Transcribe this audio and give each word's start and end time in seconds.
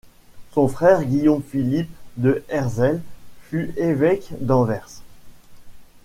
Son 0.53 0.67
frère, 0.67 1.03
Guillaume-Philippe 1.05 1.91
de 2.17 2.43
Herzelles, 2.49 3.03
fut 3.51 3.71
évêque 3.77 4.29
d'Anvers. 4.43 5.03